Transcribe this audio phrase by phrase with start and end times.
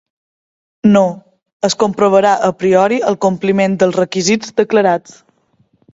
[0.95, 1.01] No,
[1.69, 5.21] es comprovarà a priori el compliment dels requisits declarats.